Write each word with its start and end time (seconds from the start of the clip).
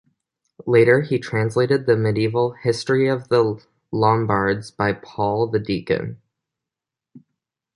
Later, 0.65 1.01
he 1.01 1.19
translated 1.19 1.85
the 1.85 1.95
medieval 1.95 2.53
"History 2.53 3.07
of 3.07 3.27
The 3.27 3.63
Lombards" 3.91 4.71
by 4.71 4.93
Paul 4.93 5.45
the 5.45 5.59
Deacon. 5.59 6.19